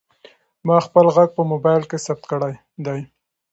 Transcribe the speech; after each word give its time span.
ما 0.67 0.77
خپل 0.85 1.05
غږ 1.15 1.29
په 1.37 1.41
موبایل 1.51 1.83
کې 1.89 1.97
ثبت 2.05 2.23
کړی 2.31 2.53
دی. 2.85 2.99